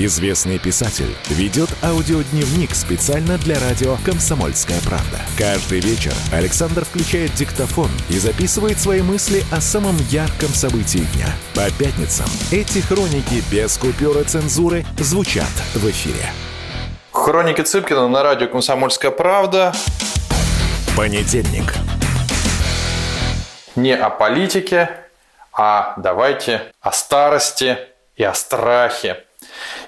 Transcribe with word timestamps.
Известный 0.00 0.60
писатель 0.60 1.12
ведет 1.28 1.68
аудиодневник 1.82 2.72
специально 2.72 3.36
для 3.36 3.58
радио 3.58 3.96
«Комсомольская 4.04 4.80
правда». 4.82 5.18
Каждый 5.36 5.80
вечер 5.80 6.12
Александр 6.32 6.84
включает 6.84 7.34
диктофон 7.34 7.90
и 8.08 8.16
записывает 8.16 8.78
свои 8.78 9.02
мысли 9.02 9.42
о 9.50 9.60
самом 9.60 9.96
ярком 10.08 10.50
событии 10.50 11.04
дня. 11.16 11.26
По 11.52 11.68
пятницам 11.76 12.26
эти 12.52 12.78
хроники 12.78 13.42
без 13.50 13.76
купюра 13.76 14.22
цензуры 14.22 14.86
звучат 14.98 15.50
в 15.74 15.90
эфире. 15.90 16.30
Хроники 17.10 17.62
Цыпкина 17.62 18.06
на 18.06 18.22
радио 18.22 18.46
«Комсомольская 18.46 19.10
правда». 19.10 19.74
Понедельник. 20.96 21.74
Не 23.74 23.96
о 23.96 24.10
политике, 24.10 24.90
а 25.52 25.94
давайте 25.96 26.72
о 26.80 26.92
старости 26.92 27.78
и 28.14 28.22
о 28.22 28.34
страхе. 28.34 29.24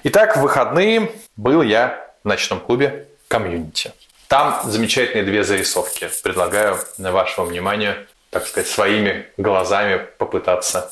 Итак, 0.03 0.37
в 0.37 0.41
выходные 0.41 1.11
был 1.35 1.61
я 1.61 2.11
в 2.23 2.27
ночном 2.27 2.59
клубе 2.59 3.07
«Комьюнити». 3.27 3.91
Там 4.27 4.61
замечательные 4.63 5.23
две 5.25 5.43
зарисовки. 5.43 6.09
Предлагаю 6.23 6.77
на 6.97 7.11
вашему 7.11 7.47
вниманию, 7.47 8.07
так 8.29 8.47
сказать, 8.47 8.69
своими 8.69 9.27
глазами 9.37 10.07
попытаться 10.17 10.91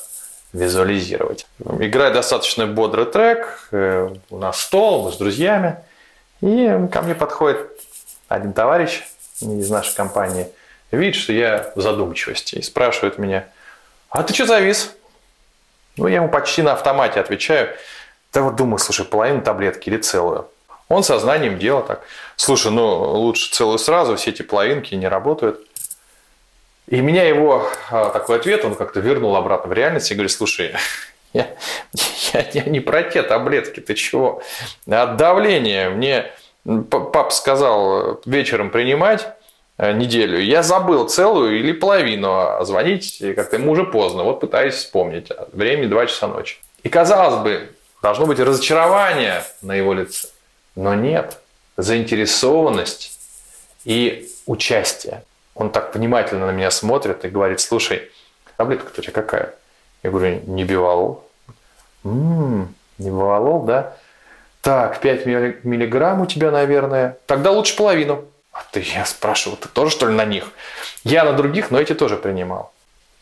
визуализировать. 0.52 1.46
Играет 1.58 2.12
достаточно 2.14 2.66
бодрый 2.66 3.06
трек. 3.06 3.68
э, 3.70 4.10
У 4.30 4.38
нас 4.38 4.60
стол, 4.60 5.04
мы 5.04 5.12
с 5.12 5.16
друзьями. 5.16 5.76
И 6.42 6.68
ко 6.92 7.02
мне 7.02 7.14
подходит 7.14 7.70
один 8.28 8.52
товарищ 8.52 9.02
из 9.40 9.70
нашей 9.70 9.94
компании. 9.94 10.48
Видит, 10.90 11.14
что 11.14 11.32
я 11.32 11.72
в 11.76 11.80
задумчивости. 11.80 12.56
И 12.56 12.62
спрашивает 12.62 13.16
меня, 13.18 13.46
а 14.10 14.22
ты 14.22 14.34
что 14.34 14.44
завис? 14.46 14.92
Ну, 15.96 16.08
я 16.08 16.16
ему 16.16 16.28
почти 16.28 16.62
на 16.62 16.72
автомате 16.72 17.20
отвечаю. 17.20 17.74
Да 18.32 18.42
вот 18.42 18.56
думаю, 18.56 18.78
слушай, 18.78 19.04
половину 19.04 19.42
таблетки 19.42 19.88
или 19.88 19.98
целую. 19.98 20.48
Он 20.88 21.02
сознанием 21.02 21.58
дела 21.58 21.82
так. 21.82 22.02
Слушай, 22.36 22.72
ну 22.72 22.86
лучше 23.20 23.50
целую 23.50 23.78
сразу, 23.78 24.16
все 24.16 24.30
эти 24.30 24.42
половинки 24.42 24.94
не 24.94 25.08
работают. 25.08 25.60
И 26.88 27.00
меня 27.00 27.22
его 27.22 27.68
а, 27.90 28.10
такой 28.10 28.36
ответ, 28.36 28.64
он 28.64 28.74
как-то 28.74 28.98
вернул 28.98 29.36
обратно 29.36 29.70
в 29.70 29.72
реальность 29.72 30.10
и 30.10 30.14
говорит, 30.14 30.32
слушай, 30.32 30.74
я, 31.32 31.46
я, 32.32 32.46
я 32.52 32.64
не 32.64 32.80
про 32.80 33.04
те 33.04 33.22
таблетки, 33.22 33.78
ты 33.78 33.94
чего? 33.94 34.42
От 34.88 35.16
давления 35.16 35.90
мне 35.90 36.32
папа 36.64 37.30
сказал 37.30 38.20
вечером 38.26 38.70
принимать 38.70 39.28
э, 39.78 39.92
неделю. 39.92 40.40
Я 40.40 40.64
забыл 40.64 41.08
целую 41.08 41.58
или 41.58 41.72
половину, 41.72 42.32
а 42.32 42.64
звонить 42.64 43.22
как-то 43.36 43.56
ему 43.56 43.72
уже 43.72 43.84
поздно. 43.84 44.24
Вот 44.24 44.40
пытаюсь 44.40 44.74
вспомнить. 44.74 45.28
Времени 45.52 45.86
2 45.86 46.06
часа 46.06 46.26
ночи. 46.26 46.58
И 46.82 46.88
казалось 46.88 47.42
бы, 47.42 47.70
должно 48.02 48.26
быть 48.26 48.38
разочарование 48.38 49.44
на 49.62 49.74
его 49.74 49.92
лице. 49.92 50.28
Но 50.76 50.94
нет. 50.94 51.38
Заинтересованность 51.76 53.18
и 53.84 54.30
участие. 54.46 55.24
Он 55.54 55.70
так 55.70 55.94
внимательно 55.94 56.46
на 56.46 56.50
меня 56.52 56.70
смотрит 56.70 57.24
и 57.24 57.28
говорит, 57.28 57.60
слушай, 57.60 58.10
таблетка-то 58.56 59.00
у 59.00 59.02
тебя 59.02 59.12
какая? 59.12 59.54
Я 60.02 60.10
говорю, 60.10 60.40
не 60.46 60.64
бивалол. 60.64 61.24
М-м, 62.04 62.74
не 62.98 63.08
бивалол, 63.10 63.64
да? 63.64 63.94
Так, 64.62 65.00
5 65.00 65.26
миллиграмм 65.26 66.20
у 66.20 66.26
тебя, 66.26 66.50
наверное. 66.50 67.18
Тогда 67.26 67.50
лучше 67.50 67.76
половину. 67.76 68.24
А 68.52 68.62
ты, 68.70 68.80
я 68.80 69.04
спрашиваю, 69.06 69.56
ты 69.56 69.68
тоже, 69.68 69.90
что 69.90 70.06
ли, 70.06 70.14
на 70.14 70.24
них? 70.24 70.44
Я 71.04 71.24
на 71.24 71.32
других, 71.32 71.70
но 71.70 71.80
эти 71.80 71.94
тоже 71.94 72.16
принимал. 72.16 72.72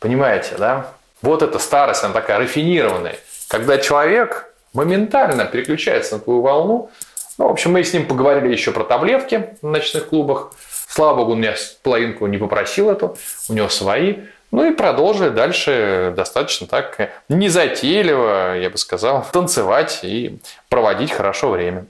Понимаете, 0.01 0.57
да? 0.57 0.93
Вот 1.23 1.43
эта 1.43 1.59
старость, 1.59 2.03
она 2.05 2.15
такая 2.15 2.39
рафинированная. 2.39 3.17
Когда 3.49 3.79
человек 3.79 4.48
моментально 4.73 5.45
переключается 5.45 6.17
на 6.17 6.21
твою 6.21 6.41
волну. 6.41 6.91
Ну, 7.39 7.49
в 7.49 7.51
общем, 7.51 7.73
мы 7.73 7.85
с 7.85 7.93
ним 7.93 8.07
поговорили 8.07 8.53
еще 8.53 8.73
про 8.73 8.85
таблетки 8.85 9.51
в 9.63 9.67
ночных 9.67 10.09
клубах. 10.09 10.53
Слава 10.89 11.19
богу, 11.19 11.33
он 11.33 11.41
меня 11.41 11.55
половинку 11.83 12.27
не 12.27 12.39
попросил 12.39 12.91
эту, 12.91 13.17
у 13.49 13.53
него 13.53 13.69
свои. 13.69 14.17
Ну 14.51 14.71
и 14.71 14.75
продолжили 14.75 15.29
дальше 15.29 16.13
достаточно 16.17 16.67
так 16.67 17.11
незатейливо, 17.29 18.57
я 18.57 18.71
бы 18.71 18.79
сказал, 18.79 19.25
танцевать 19.31 20.01
и 20.03 20.39
проводить 20.69 21.13
хорошо 21.13 21.51
время. 21.51 21.85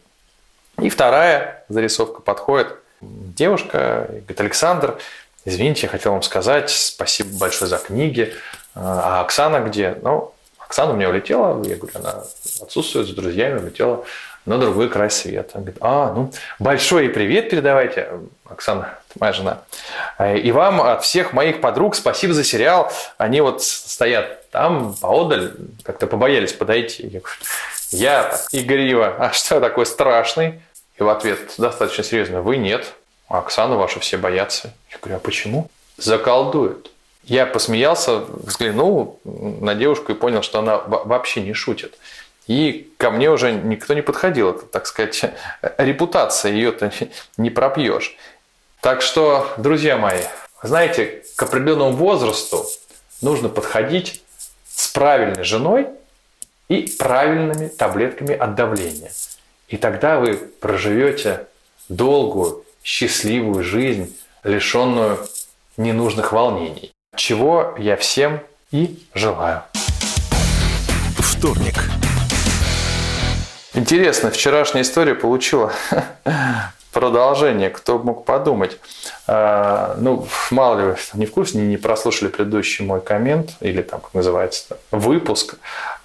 И 0.81 0.91
вторая 0.91 1.65
зарисовка 1.69 2.21
подходит. 2.21 2.75
Девушка 3.01 4.07
говорит, 4.09 4.41
Александр, 4.41 4.99
извините, 5.45 5.83
я 5.83 5.89
хотел 5.89 6.13
вам 6.13 6.23
сказать, 6.23 6.71
спасибо 6.71 7.39
большое 7.39 7.69
за 7.69 7.79
книги. 7.79 8.35
А 8.75 9.21
Оксана 9.21 9.61
где? 9.61 9.97
Ну, 10.03 10.33
Оксана 10.69 10.93
у 10.93 10.97
меня 10.97 11.09
улетела, 11.09 11.65
я 11.65 11.77
говорю, 11.77 11.99
она 11.99 12.23
отсутствует 12.61 13.09
с 13.09 13.11
друзьями, 13.11 13.59
улетела 13.59 14.05
на 14.45 14.59
другой 14.59 14.91
край 14.91 15.11
света. 15.11 15.53
Она 15.55 15.63
говорит, 15.63 15.79
а, 15.81 16.13
ну, 16.13 16.31
большой 16.59 17.09
привет 17.09 17.49
передавайте, 17.49 18.11
Оксана, 18.47 18.99
моя 19.19 19.33
жена. 19.33 19.63
И 20.21 20.53
вам 20.53 20.83
от 20.83 21.05
всех 21.05 21.33
моих 21.33 21.63
подруг 21.63 21.97
спасибо 21.97 22.35
за 22.35 22.45
сериал. 22.45 22.93
Они 23.17 23.41
вот 23.41 23.63
стоят 23.63 24.51
там, 24.51 24.95
поодаль, 24.95 25.53
как-то 25.85 26.07
побоялись 26.07 26.53
подойти. 26.53 27.05
Я 27.05 27.21
говорю, 27.21 27.37
я 27.91 28.23
так, 28.25 28.49
игриво, 28.53 29.17
а 29.19 29.33
что 29.33 29.61
такой 29.61 29.87
страшный? 29.87 30.61
И 30.99 31.03
в 31.03 31.09
ответ 31.09 31.39
достаточно 31.57 32.05
серьезно, 32.05 32.43
вы 32.43 32.59
нет, 32.59 32.93
а 33.29 33.39
Оксану 33.39 33.79
вашу 33.79 34.01
все 34.01 34.19
боятся. 34.19 34.75
Я 34.91 34.99
говорю, 34.99 35.17
а 35.17 35.21
почему? 35.21 35.71
Заколдуют. 35.97 36.91
Я 37.29 37.45
посмеялся, 37.45 38.21
взглянул 38.21 39.21
на 39.25 39.75
девушку 39.75 40.13
и 40.13 40.15
понял, 40.15 40.41
что 40.41 40.61
она 40.61 40.79
вообще 40.79 41.43
не 41.43 41.53
шутит. 41.53 41.99
И 42.47 42.91
ко 42.97 43.11
мне 43.11 43.31
уже 43.31 43.53
никто 43.53 43.93
не 43.93 44.01
подходил. 44.01 44.51
Это, 44.51 44.65
так 44.65 44.87
сказать, 44.87 45.23
репутация 45.79 46.53
ее-то 46.53 46.91
не 47.37 47.51
пропьешь. 47.51 48.17
Так 48.81 49.03
что, 49.03 49.53
друзья 49.59 49.99
мои, 49.99 50.23
знаете, 50.63 51.23
к 51.37 51.43
определенному 51.43 51.93
возрасту 51.93 52.65
нужно 53.21 53.51
подходить 53.51 54.23
с 54.67 54.89
правильной 54.89 55.45
женой 55.45 55.89
и 56.69 56.91
правильными 56.99 57.69
таблетками 57.69 58.35
от 58.35 58.55
давления. 58.55 59.13
И 59.69 59.77
тогда 59.77 60.19
вы 60.19 60.35
проживете 60.35 61.47
долгую, 61.91 62.65
счастливую 62.83 63.63
жизнь, 63.63 64.17
лишенную 64.45 65.27
ненужных 65.77 66.33
волнений. 66.33 66.95
Чего 67.17 67.75
я 67.79 67.97
всем 67.97 68.41
и 68.71 68.99
желаю. 69.15 69.63
Вторник. 71.17 71.75
Интересно, 73.75 74.31
вчерашняя 74.31 74.83
история 74.83 75.15
получила 75.15 75.73
продолжение, 76.93 77.71
кто 77.71 77.99
мог 77.99 78.25
подумать. 78.25 78.79
А, 79.27 79.97
ну, 79.99 80.27
мало 80.51 80.79
ли 80.79 80.85
вы 80.87 80.97
не 81.15 81.27
в 81.27 81.33
курсе, 81.33 81.59
не 81.59 81.77
прослушали 81.77 82.29
предыдущий 82.29 82.85
мой 82.85 83.01
коммент, 83.01 83.53
или 83.61 83.83
там, 83.83 84.01
как 84.01 84.15
называется, 84.15 84.77
выпуск. 84.91 85.57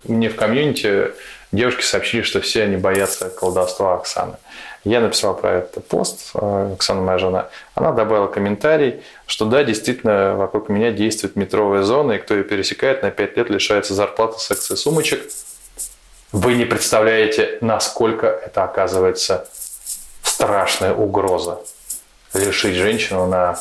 Мне 0.05 0.29
в 0.29 0.35
комьюнити 0.35 1.11
девушки 1.51 1.83
сообщили, 1.83 2.21
что 2.21 2.41
все 2.41 2.63
они 2.63 2.77
боятся 2.77 3.29
колдовства 3.29 3.95
Оксаны. 3.95 4.37
Я 4.83 4.99
написал 4.99 5.35
про 5.35 5.59
это 5.59 5.79
пост, 5.79 6.31
а, 6.33 6.73
Оксана 6.73 7.01
моя 7.01 7.17
жена. 7.17 7.49
Она 7.73 7.91
добавила 7.91 8.27
комментарий, 8.27 9.01
что 9.25 9.45
да, 9.45 9.63
действительно, 9.63 10.35
вокруг 10.35 10.67
меня 10.67 10.91
действует 10.91 11.35
метровая 11.35 11.83
зона, 11.83 12.13
и 12.13 12.17
кто 12.17 12.33
ее 12.33 12.43
пересекает, 12.43 13.01
на 13.01 13.09
5 13.09 13.37
лет 13.37 13.49
лишается 13.49 13.93
зарплаты 13.93 14.39
секции 14.39 14.75
сумочек. 14.75 15.21
Вы 16.33 16.55
не 16.55 16.65
представляете, 16.65 17.59
насколько 17.61 18.27
это 18.27 18.63
оказывается 18.63 19.47
страшная 20.23 20.93
угроза. 20.93 21.59
Лишить 22.33 22.75
женщину 22.75 23.27
на 23.27 23.57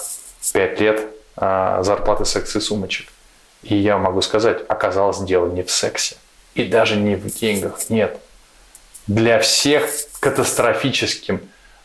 5 0.52 0.80
лет 0.80 1.06
а, 1.36 1.82
зарплаты 1.82 2.24
секции 2.24 2.58
сумочек. 2.58 3.08
И 3.62 3.76
я 3.76 3.96
могу 3.96 4.22
сказать, 4.22 4.58
оказалось 4.68 5.18
дело 5.18 5.46
не 5.46 5.62
в 5.62 5.70
сексе. 5.70 6.16
И 6.54 6.64
даже 6.64 6.96
не 6.96 7.14
в 7.14 7.26
деньгах. 7.26 7.90
Нет. 7.90 8.18
Для 9.06 9.38
всех 9.40 9.90
катастрофическим 10.20 11.40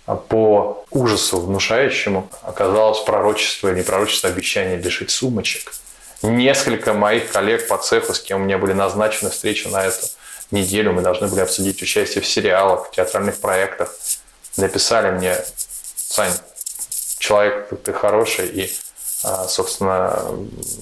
а, 0.06 0.16
по 0.16 0.86
ужасу 0.92 1.40
внушающему 1.40 2.30
оказалось 2.44 3.00
пророчество 3.00 3.70
или 3.72 3.82
пророчество 3.82 4.30
обещания 4.30 4.78
лишить 4.78 5.12
сумочек. 5.12 5.74
Несколько 6.22 6.94
моих 6.94 7.32
коллег 7.32 7.68
по 7.68 7.78
цеху, 7.78 8.14
с 8.14 8.20
кем 8.20 8.42
у 8.42 8.44
меня 8.46 8.58
были 8.58 8.74
назначены 8.74 9.30
встречи 9.30 9.68
на 9.68 9.86
эту 9.86 10.08
неделю, 10.52 10.94
мы 10.94 11.02
должны 11.02 11.28
были 11.28 11.42
обсудить 11.42 11.82
участие 11.82 12.24
в 12.24 12.28
сериалах, 12.28 12.88
в 12.88 12.92
театральных 12.92 13.40
проектах, 13.40 13.94
написали 14.56 15.12
мне, 15.12 15.38
Сань, 15.96 16.34
человек 17.20 17.70
ты 17.84 17.94
хороший 17.94 18.48
и, 18.48 18.72
собственно, 19.48 20.20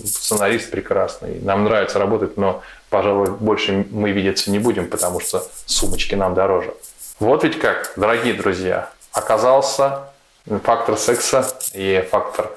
сценарист 0.06 0.71
прекрасный, 0.71 1.39
нам 1.42 1.63
нравится 1.63 2.00
работать, 2.00 2.38
но 2.38 2.62
пожалуй, 2.89 3.31
больше 3.31 3.86
мы 3.92 4.12
видеться 4.12 4.51
не 4.51 4.59
будем, 4.59 4.89
потому 4.89 5.19
что 5.19 5.45
сумочки 5.65 6.15
нам 6.15 6.33
дороже. 6.33 6.74
Вот 7.19 7.44
ведь 7.44 7.59
как, 7.59 7.94
дорогие 7.95 8.33
друзья, 8.33 8.89
оказался 9.12 10.09
фактор 10.63 10.97
секса 10.97 11.47
и 11.74 12.06
фактор 12.12 12.51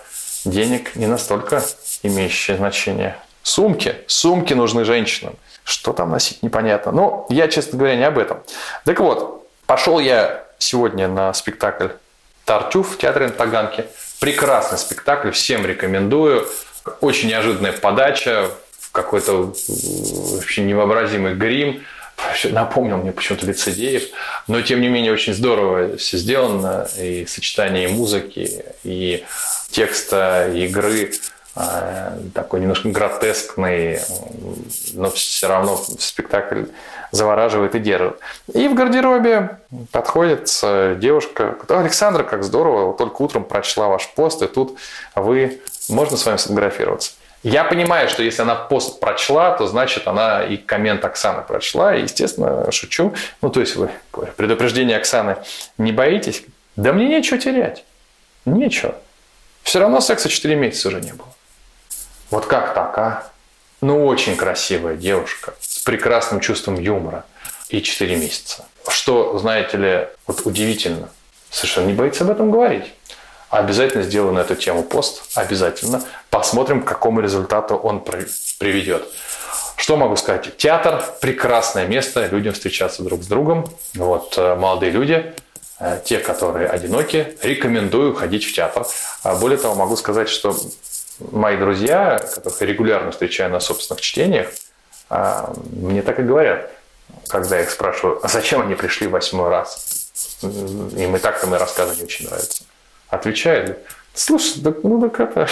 денег 0.45 0.97
не 0.97 1.07
настолько 1.07 1.63
имеющие 2.03 2.57
значение. 2.57 3.17
Сумки. 3.43 3.97
Сумки 4.07 4.53
нужны 4.55 4.85
женщинам. 4.85 5.37
Что 5.65 5.93
там 5.93 6.11
носить, 6.11 6.43
непонятно. 6.43 6.93
Но 6.93 7.27
я, 7.31 7.49
честно 7.49 7.79
говоря, 7.79 7.97
не 7.97 8.05
об 8.05 8.19
этом. 8.19 8.43
Так 8.85 9.01
вот, 9.01 9.47
пошел 9.67 9.99
я 9.99 10.45
сегодня 10.59 11.09
на 11.09 11.33
спектакль 11.33 11.89
«Тартюф» 12.45 12.95
в 12.95 12.99
театре 12.99 13.27
на 13.27 13.33
Таганке. 13.33 13.87
Прекрасный 14.21 14.79
спектакль, 14.79 15.31
всем 15.31 15.65
рекомендую. 15.65 16.49
Очень 17.01 17.29
неожиданная 17.29 17.73
подача, 17.73 18.51
какой-то 18.93 19.55
вообще 19.69 20.63
невообразимый 20.63 21.35
грим. 21.35 21.85
Напомнил 22.45 22.97
мне 22.97 23.13
почему-то 23.13 23.47
лицедеев. 23.47 24.05
Но, 24.49 24.61
тем 24.61 24.81
не 24.81 24.89
менее, 24.89 25.13
очень 25.13 25.35
здорово 25.35 25.97
все 25.97 26.17
сделано. 26.17 26.89
И 26.99 27.27
сочетание 27.27 27.89
музыки, 27.89 28.65
и 28.83 29.25
текста, 29.71 30.51
и 30.53 30.65
игры 30.65 31.13
такой 32.35 32.61
немножко 32.61 32.89
гротескный, 32.89 34.01
но 34.95 35.11
все 35.11 35.49
равно 35.49 35.77
спектакль 35.77 36.65
завораживает 37.11 37.75
и 37.75 37.79
держит. 37.79 38.19
И 38.55 38.69
в 38.69 38.75
гардеробе 38.75 39.59
подходит 39.91 40.49
девушка, 40.99 41.57
Александра, 41.69 42.23
как 42.23 42.45
здорово, 42.45 42.97
только 42.97 43.23
утром 43.23 43.45
прочла 43.45 43.89
ваш 43.89 44.09
пост, 44.15 44.43
и 44.43 44.47
тут 44.47 44.79
вы, 45.15 45.61
можно 45.89 46.17
с 46.17 46.27
вами 46.27 46.37
сфотографироваться? 46.37 47.13
Я 47.45 47.63
понимаю, 47.63 48.09
что 48.09 48.25
если 48.25 48.43
она 48.43 48.57
пост 48.57 48.99
прочла, 48.99 49.57
то 49.57 49.69
значит 49.69 50.09
она 50.09 50.43
и 50.43 50.57
коммент 50.57 51.05
Оксаны 51.05 51.43
прочла. 51.43 51.95
И, 51.95 52.03
естественно, 52.03 52.71
шучу. 52.73 53.15
Ну, 53.41 53.51
то 53.51 53.61
есть 53.61 53.77
вы 53.77 53.91
предупреждение 54.37 54.97
Оксаны 54.97 55.37
не 55.79 55.93
боитесь? 55.93 56.43
Да 56.75 56.93
мне 56.93 57.07
нечего 57.07 57.39
терять. 57.39 57.85
Нечего. 58.45 58.97
Все 59.63 59.79
равно 59.79 60.01
секса 60.01 60.29
4 60.29 60.57
месяца 60.57 60.89
уже 60.89 61.01
не 61.01 61.13
было. 61.13 61.29
Вот 62.31 62.47
как 62.47 62.75
так, 62.75 62.99
а? 62.99 63.31
Ну, 63.81 64.07
очень 64.07 64.37
красивая 64.37 64.97
девушка 64.97 65.55
с 65.61 65.79
прекрасным 65.79 66.41
чувством 66.41 66.79
юмора 66.81 67.25
и 67.69 67.81
4 67.81 68.17
месяца. 68.17 68.65
Что, 68.89 69.39
знаете 69.39 69.77
ли, 69.77 70.09
вот 70.27 70.45
удивительно, 70.45 71.11
совершенно 71.51 71.87
не 71.87 71.93
боится 71.93 72.25
об 72.25 72.31
этом 72.31 72.51
говорить. 72.51 72.93
Обязательно 73.51 74.03
сделаю 74.03 74.33
на 74.33 74.41
эту 74.41 74.57
тему 74.57 74.83
пост, 74.83 75.23
обязательно. 75.35 76.03
Посмотрим, 76.29 76.83
к 76.83 76.89
какому 76.89 77.21
результату 77.21 77.77
он 77.77 78.01
приведет. 78.01 79.09
Что 79.77 79.97
могу 79.97 80.17
сказать? 80.17 80.57
Театр– 80.57 81.05
прекрасное 81.21 81.87
место, 81.87 82.27
людям 82.27 82.53
встречаться 82.53 83.03
друг 83.03 83.23
с 83.23 83.27
другом. 83.27 83.71
Вот 83.95 84.35
э, 84.37 84.57
молодые 84.57 84.91
люди, 84.91 85.33
э, 85.79 86.01
те, 86.05 86.19
которые 86.19 86.69
одиноки, 86.69 87.39
рекомендую 87.43 88.15
ходить 88.15 88.45
в 88.45 88.53
театр. 88.53 88.87
А 89.23 89.37
более 89.37 89.57
того, 89.57 89.77
могу 89.77 89.97
сказать, 89.97 90.29
что 90.29 90.55
мои 91.33 91.57
друзья, 91.57 92.19
которых 92.35 92.61
я 92.61 92.67
регулярно 92.67 93.11
встречаю 93.11 93.51
на 93.51 93.61
собственных 93.61 94.01
чтениях, 94.01 94.49
а, 95.11 95.53
мне 95.71 96.03
так 96.03 96.19
и 96.19 96.23
говорят, 96.23 96.71
когда 97.29 97.57
я 97.57 97.63
их 97.63 97.71
спрашиваю, 97.71 98.21
а 98.23 98.29
зачем 98.29 98.63
они 98.63 98.75
пришли 98.75 99.07
восьмой 99.07 99.49
раз? 99.49 100.11
Им 100.43 101.17
и 101.17 101.19
так-то 101.19 101.47
мои 101.47 101.59
рассказы 101.59 101.97
не 101.97 102.05
очень 102.05 102.27
нравятся 102.27 102.65
отвечает, 103.09 103.79
слушай, 104.15 104.61
да, 104.61 104.73
ну 104.83 105.01
так 105.01 105.21
это, 105.21 105.49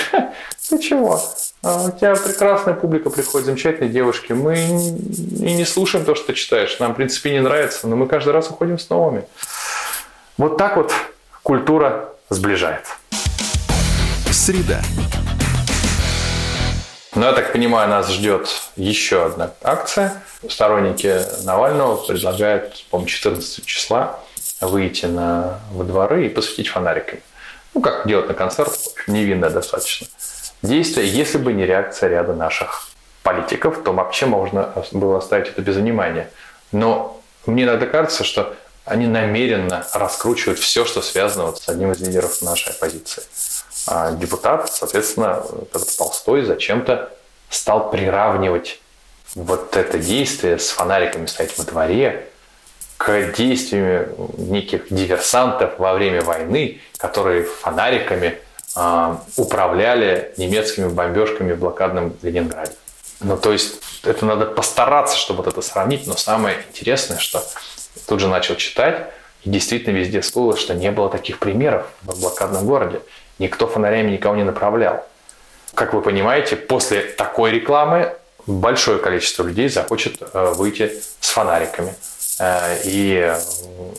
ты 0.68 0.78
чего? 0.78 1.20
А 1.62 1.84
у 1.84 1.90
тебя 1.90 2.14
прекрасная 2.14 2.74
публика 2.74 3.10
приходит, 3.10 3.46
замечательные 3.46 3.90
девушки. 3.90 4.32
Мы 4.32 4.56
и 4.56 5.54
не 5.54 5.64
слушаем 5.64 6.04
то, 6.04 6.14
что 6.14 6.28
ты 6.28 6.34
читаешь. 6.34 6.78
Нам, 6.78 6.92
в 6.92 6.96
принципе, 6.96 7.32
не 7.32 7.40
нравится, 7.40 7.88
но 7.88 7.96
мы 7.96 8.06
каждый 8.06 8.32
раз 8.32 8.50
уходим 8.50 8.78
с 8.78 8.88
новыми. 8.88 9.24
Вот 10.36 10.58
так 10.58 10.76
вот 10.76 10.92
культура 11.42 12.10
сближает. 12.28 12.84
Среда. 14.30 14.80
Но 17.16 17.22
ну, 17.22 17.28
я 17.28 17.32
так 17.32 17.50
понимаю, 17.52 17.88
нас 17.88 18.10
ждет 18.10 18.46
еще 18.76 19.24
одна 19.24 19.50
акция. 19.62 20.22
Сторонники 20.50 21.22
Навального 21.44 21.96
предлагают, 21.96 22.84
по-моему, 22.90 23.08
14 23.08 23.64
числа 23.64 24.20
выйти 24.60 25.06
на, 25.06 25.60
во 25.72 25.84
дворы 25.84 26.26
и 26.26 26.28
посветить 26.28 26.68
фонариками. 26.68 27.22
Ну, 27.72 27.80
как 27.80 28.06
делать 28.06 28.28
на 28.28 28.34
концерт, 28.34 28.78
невинное 29.06 29.48
достаточно. 29.48 30.08
Действие, 30.60 31.08
если 31.08 31.38
бы 31.38 31.54
не 31.54 31.64
реакция 31.64 32.10
ряда 32.10 32.34
наших 32.34 32.90
политиков, 33.22 33.82
то 33.82 33.94
вообще 33.94 34.26
можно 34.26 34.74
было 34.92 35.16
оставить 35.16 35.48
это 35.48 35.62
без 35.62 35.76
внимания. 35.76 36.28
Но 36.70 37.18
мне 37.46 37.62
иногда 37.62 37.86
кажется, 37.86 38.24
что 38.24 38.54
они 38.84 39.06
намеренно 39.06 39.86
раскручивают 39.94 40.58
все, 40.58 40.84
что 40.84 41.00
связано 41.00 41.46
вот 41.46 41.62
с 41.62 41.68
одним 41.70 41.92
из 41.92 42.00
лидеров 42.00 42.42
нашей 42.42 42.72
оппозиции. 42.72 43.22
А 43.86 44.12
депутат, 44.12 44.72
соответственно, 44.72 45.42
этот 45.72 45.96
Толстой 45.96 46.42
зачем-то 46.42 47.12
стал 47.50 47.90
приравнивать 47.90 48.80
вот 49.34 49.76
это 49.76 49.98
действие 49.98 50.58
с 50.58 50.70
фонариками 50.70 51.26
стоять 51.26 51.56
во 51.58 51.64
дворе 51.64 52.28
к 52.96 53.32
действиям 53.32 54.08
неких 54.38 54.86
диверсантов 54.90 55.78
во 55.78 55.94
время 55.94 56.22
войны, 56.22 56.80
которые 56.96 57.44
фонариками 57.44 58.38
э, 58.74 59.16
управляли 59.36 60.32
немецкими 60.38 60.88
бомбежками 60.88 61.52
в 61.52 61.58
блокадном 61.58 62.16
Ленинграде. 62.22 62.72
Ну, 63.20 63.36
то 63.36 63.52
есть 63.52 63.82
это 64.02 64.24
надо 64.24 64.46
постараться, 64.46 65.16
чтобы 65.16 65.42
вот 65.42 65.52
это 65.52 65.62
сравнить, 65.62 66.06
но 66.06 66.16
самое 66.16 66.56
интересное, 66.68 67.18
что 67.18 67.42
тут 68.06 68.20
же 68.20 68.28
начал 68.28 68.56
читать, 68.56 69.10
и 69.44 69.50
действительно 69.50 69.96
везде 69.96 70.20
всплыло, 70.20 70.56
что 70.56 70.74
не 70.74 70.90
было 70.90 71.08
таких 71.08 71.38
примеров 71.38 71.86
в 72.02 72.18
блокадном 72.20 72.66
городе. 72.66 73.00
Никто 73.38 73.66
фонарями 73.66 74.10
никого 74.10 74.36
не 74.36 74.44
направлял. 74.44 75.06
Как 75.74 75.92
вы 75.92 76.00
понимаете, 76.00 76.56
после 76.56 77.02
такой 77.02 77.50
рекламы 77.50 78.12
большое 78.46 78.98
количество 78.98 79.42
людей 79.42 79.68
захочет 79.68 80.16
э, 80.20 80.54
выйти 80.56 80.92
с 81.20 81.30
фонариками. 81.30 81.94
Э, 82.38 82.78
и 82.84 83.34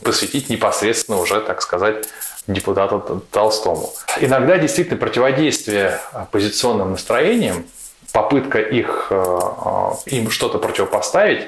посвятить 0.03 0.49
непосредственно 0.49 1.19
уже, 1.19 1.41
так 1.41 1.61
сказать, 1.61 2.07
депутату 2.47 3.23
Толстому. 3.31 3.93
Иногда 4.19 4.57
действительно 4.57 4.97
противодействие 4.97 5.99
оппозиционным 6.13 6.91
настроениям, 6.91 7.65
попытка 8.13 8.59
их, 8.59 9.07
э, 9.09 9.91
им 10.05 10.29
что-то 10.29 10.59
противопоставить, 10.59 11.47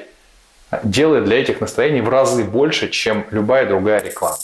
делает 0.82 1.24
для 1.24 1.40
этих 1.40 1.60
настроений 1.60 2.00
в 2.00 2.08
разы 2.08 2.44
больше, 2.44 2.88
чем 2.90 3.26
любая 3.30 3.66
другая 3.66 4.00
реклама. 4.02 4.36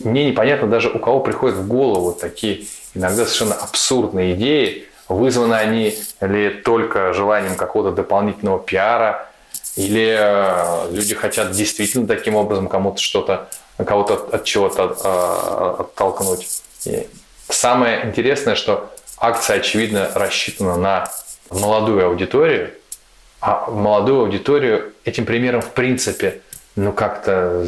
Мне 0.00 0.30
непонятно 0.30 0.68
даже, 0.68 0.88
у 0.90 0.98
кого 0.98 1.20
приходят 1.20 1.56
в 1.56 1.66
голову 1.66 2.12
такие 2.12 2.66
иногда 2.94 3.24
совершенно 3.24 3.54
абсурдные 3.54 4.34
идеи, 4.34 4.86
вызваны 5.08 5.54
они 5.54 5.98
ли 6.20 6.50
только 6.50 7.12
желанием 7.12 7.56
какого-то 7.56 7.94
дополнительного 7.94 8.58
пиара, 8.60 9.28
или 9.76 10.16
э, 10.18 10.92
люди 10.92 11.14
хотят 11.14 11.52
действительно 11.52 12.06
таким 12.06 12.34
образом 12.34 12.68
кому-то 12.68 13.00
что-то, 13.00 13.48
кого-то 13.76 14.14
от 14.32 14.44
чего-то 14.44 14.96
э, 15.02 15.80
оттолкнуть. 15.82 16.62
И 16.84 17.08
самое 17.48 18.06
интересное, 18.06 18.54
что 18.54 18.90
акция, 19.18 19.56
очевидно, 19.56 20.10
рассчитана 20.14 20.76
на 20.76 21.10
молодую 21.50 22.06
аудиторию, 22.06 22.72
а 23.40 23.70
молодую 23.70 24.20
аудиторию 24.20 24.92
этим 25.04 25.24
примером 25.24 25.62
в 25.62 25.70
принципе 25.70 26.42
ну 26.76 26.92
как-то 26.92 27.66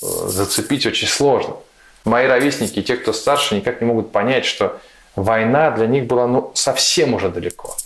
зацепить 0.00 0.86
очень 0.86 1.08
сложно. 1.08 1.56
Мои 2.04 2.26
ровесники, 2.26 2.82
те, 2.82 2.96
кто 2.96 3.12
старше, 3.12 3.54
никак 3.54 3.80
не 3.80 3.86
могут 3.86 4.12
понять, 4.12 4.44
что 4.44 4.78
война 5.16 5.70
для 5.70 5.86
них 5.86 6.06
была 6.06 6.26
ну, 6.26 6.52
совсем 6.54 7.14
уже 7.14 7.28
далеко. 7.28 7.76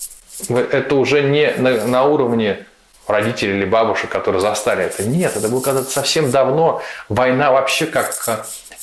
Это 0.49 0.97
уже 0.97 1.23
не 1.23 1.52
на, 1.57 1.85
на 1.87 2.04
уровне 2.04 2.66
родителей 3.07 3.59
или 3.59 3.64
бабушек, 3.64 4.11
которые 4.11 4.40
застали 4.40 4.85
это. 4.85 5.04
Нет, 5.04 5.37
это 5.37 5.49
было 5.49 5.61
когда-то 5.61 5.90
совсем 5.90 6.31
давно. 6.31 6.83
Война 7.09 7.52
вообще 7.52 7.87
как 7.87 8.14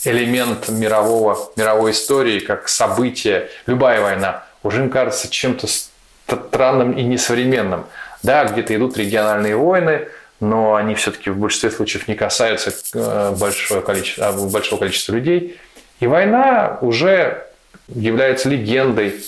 элемент 0.03 0.69
мирового, 0.69 1.51
мировой 1.55 1.91
истории, 1.91 2.39
как 2.39 2.69
событие, 2.69 3.49
любая 3.65 4.01
война, 4.01 4.43
уже 4.63 4.81
им 4.81 4.89
кажется 4.89 5.29
чем-то 5.29 5.67
странным 5.67 6.91
и 6.93 7.03
несовременным. 7.03 7.85
Да, 8.21 8.43
где-то 8.45 8.75
идут 8.75 8.97
региональные 8.97 9.55
войны, 9.55 10.09
но 10.39 10.75
они 10.75 10.95
все-таки 10.95 11.29
в 11.29 11.37
большинстве 11.37 11.71
случаев 11.71 12.07
не 12.07 12.15
касаются 12.15 12.73
э, 12.93 13.35
большого 13.37 13.81
количества, 13.81 14.31
большого 14.31 14.79
количества 14.79 15.13
людей. 15.13 15.57
И 15.99 16.07
война 16.07 16.77
уже 16.81 17.45
является 17.87 18.49
легендой, 18.49 19.21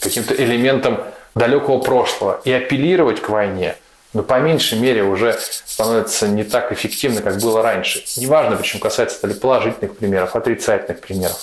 каким-то 0.00 0.34
элементом 0.34 1.00
далекого 1.34 1.80
прошлого. 1.80 2.40
И 2.44 2.52
апеллировать 2.52 3.20
к 3.20 3.28
войне– 3.28 3.76
но 4.16 4.22
по 4.22 4.40
меньшей 4.40 4.78
мере 4.78 5.02
уже 5.02 5.38
становится 5.66 6.26
не 6.26 6.42
так 6.42 6.72
эффективно, 6.72 7.20
как 7.20 7.36
было 7.38 7.62
раньше. 7.62 8.02
Неважно, 8.16 8.56
причем 8.56 8.80
касается 8.80 9.18
это 9.18 9.26
ли 9.26 9.34
положительных 9.34 9.94
примеров, 9.94 10.34
отрицательных 10.34 11.00
примеров. 11.00 11.36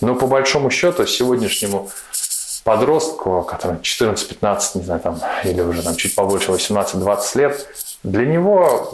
Но 0.00 0.14
по 0.14 0.26
большому 0.26 0.70
счету 0.70 1.04
сегодняшнему 1.06 1.90
подростку, 2.64 3.42
который 3.42 3.76
14-15, 3.76 4.60
не 4.76 4.84
знаю, 4.84 5.00
там, 5.00 5.20
или 5.44 5.60
уже 5.60 5.82
там 5.82 5.96
чуть 5.96 6.14
побольше, 6.14 6.50
18-20 6.52 7.38
лет, 7.38 7.66
для 8.04 8.26
него 8.26 8.92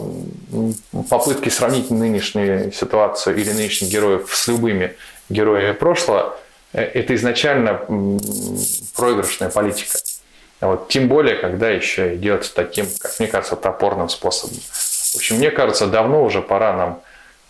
попытки 1.09 1.49
сравнить 1.49 1.91
нынешнюю 1.91 2.71
ситуацию 2.71 3.35
или 3.35 3.51
нынешних 3.51 3.89
героев 3.89 4.33
с 4.33 4.47
любыми 4.47 4.95
героями 5.29 5.73
прошлого 5.73 6.37
э,– 6.71 6.81
это 6.93 7.13
изначально 7.15 7.81
проигрышная 8.95 9.49
политика. 9.49 9.99
Вот, 10.61 10.87
тем 10.87 11.09
более, 11.09 11.35
когда 11.35 11.69
еще 11.69 12.15
идет 12.15 12.51
таким, 12.55 12.87
как 12.99 13.19
мне 13.19 13.27
кажется, 13.27 13.57
топорным 13.57 14.07
способом. 14.07 14.55
В 14.55 15.15
общем, 15.17 15.37
мне 15.37 15.51
кажется, 15.51 15.87
давно 15.87 16.23
уже 16.23 16.41
пора 16.41 16.73
нам 16.73 17.01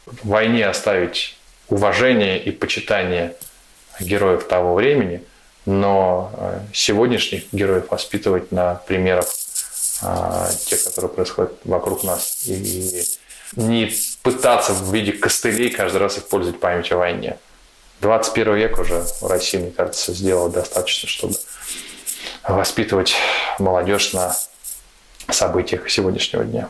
в 0.06 0.30
войне 0.30 0.66
оставить 0.66 1.38
уважение 1.70 2.42
и 2.42 2.52
почитание 2.52 3.36
героев 4.00 4.46
того 4.46 4.74
времени, 4.74 5.22
но 5.68 6.32
э, 6.36 6.60
сегодняшних 6.74 7.44
героев 7.52 7.92
воспитывать 7.92 8.52
на 8.52 8.76
примерах 8.88 9.26
а, 10.02 10.50
тех, 10.66 10.84
которые 10.84 11.12
происходят 11.12 11.54
вокруг 11.64 12.04
нас, 12.04 12.44
и 12.46 13.04
не 13.56 13.92
пытаться 14.24 14.74
в 14.74 14.94
виде 14.94 15.12
костылей 15.12 15.70
каждый 15.70 15.98
раз 15.98 16.18
использовать 16.18 16.60
память 16.60 16.92
о 16.92 16.98
войне. 16.98 17.38
21 18.02 18.56
век 18.56 18.80
уже 18.80 19.06
в 19.22 19.28
России, 19.28 19.58
мне 19.58 19.72
кажется, 19.72 20.14
сделал 20.14 20.50
достаточно, 20.50 21.08
чтобы 21.08 21.36
воспитывать 22.48 23.14
молодежь 23.60 24.14
на 24.14 24.36
событиях 25.30 25.90
сегодняшнего 25.90 26.44
дня. 26.44 26.70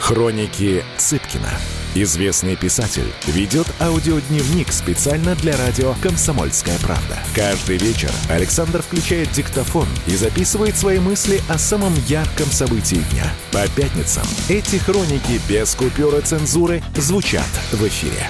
Хроники 0.00 0.84
Цыпкина. 0.98 1.79
Известный 1.96 2.54
писатель 2.54 3.12
ведет 3.26 3.66
аудиодневник 3.80 4.70
специально 4.70 5.34
для 5.34 5.56
радио 5.56 5.94
«Комсомольская 6.00 6.78
правда». 6.78 7.18
Каждый 7.34 7.78
вечер 7.78 8.12
Александр 8.28 8.80
включает 8.80 9.32
диктофон 9.32 9.88
и 10.06 10.14
записывает 10.14 10.76
свои 10.76 11.00
мысли 11.00 11.42
о 11.48 11.58
самом 11.58 11.92
ярком 12.06 12.46
событии 12.46 13.02
дня. 13.10 13.24
По 13.50 13.66
пятницам 13.74 14.22
эти 14.48 14.76
хроники 14.76 15.40
без 15.48 15.74
купюры 15.74 16.20
цензуры 16.20 16.80
звучат 16.94 17.48
в 17.72 17.84
эфире. 17.88 18.28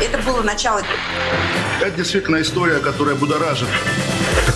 Это 0.00 0.18
было 0.26 0.42
начало. 0.42 0.82
Это 1.80 1.96
действительно 1.96 2.42
история, 2.42 2.80
которая 2.80 3.14
будоражит. 3.14 3.68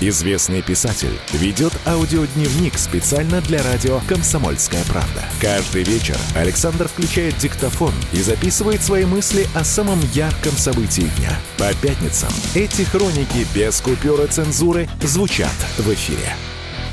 Известный 0.00 0.62
писатель 0.62 1.18
ведет 1.32 1.72
аудиодневник 1.84 2.78
специально 2.78 3.40
для 3.40 3.60
радио 3.64 3.98
«Комсомольская 4.08 4.84
правда». 4.84 5.24
Каждый 5.40 5.82
вечер 5.82 6.16
Александр 6.36 6.86
включает 6.86 7.36
диктофон 7.38 7.92
и 8.12 8.22
записывает 8.22 8.80
свои 8.80 9.04
мысли 9.04 9.48
о 9.56 9.64
самом 9.64 9.98
ярком 10.12 10.52
событии 10.52 11.10
дня. 11.16 11.30
По 11.58 11.74
пятницам 11.82 12.28
эти 12.54 12.82
хроники 12.82 13.44
без 13.52 13.80
купюры 13.80 14.28
цензуры 14.28 14.88
звучат 15.02 15.50
в 15.78 15.92
эфире. 15.92 16.32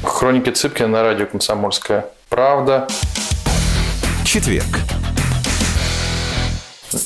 Хроники 0.02 0.50
Цыпкина 0.50 0.88
на 0.88 1.04
радио 1.04 1.28
«Комсомольская 1.28 2.08
правда». 2.30 2.88
Четверг. 4.26 4.80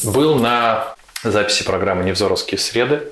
Был 0.06 0.36
на 0.36 0.96
записи 1.26 1.66
программы 1.66 2.06
«Невзоровские 2.06 2.58
среды» 2.58 3.04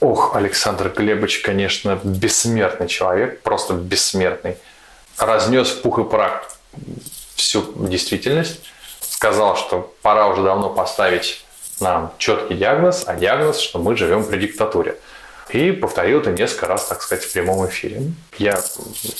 Ох, 0.00 0.36
Александр 0.36 0.90
Глебович, 0.90 1.40
конечно, 1.40 1.98
бессмертный 2.02 2.86
человек, 2.86 3.42
просто 3.42 3.74
бессмертный. 3.74 4.56
Разнес 5.16 5.68
в 5.70 5.82
пух 5.82 5.98
и 5.98 6.04
прах 6.04 6.50
всю 7.34 7.64
действительность. 7.88 8.60
Сказал, 9.00 9.56
что 9.56 9.92
пора 10.02 10.28
уже 10.28 10.42
давно 10.42 10.70
поставить 10.70 11.44
нам 11.80 12.12
четкий 12.18 12.54
диагноз, 12.54 13.04
а 13.06 13.16
диагноз, 13.16 13.58
что 13.58 13.80
мы 13.80 13.96
живем 13.96 14.24
при 14.24 14.38
диктатуре. 14.38 14.96
И 15.50 15.72
повторил 15.72 16.20
это 16.20 16.30
несколько 16.30 16.66
раз, 16.66 16.86
так 16.86 17.02
сказать, 17.02 17.24
в 17.24 17.32
прямом 17.32 17.66
эфире. 17.68 18.02
Я 18.38 18.60